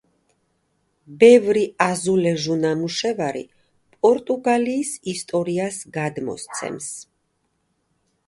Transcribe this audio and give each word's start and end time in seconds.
ბევრი 1.23 1.61
აზულეჟუ 1.87 2.55
ნამუშევარი 2.63 3.43
პორტუგალიის 4.05 4.93
ისტორიას 5.13 5.77
გადმოსცემს. 5.99 6.89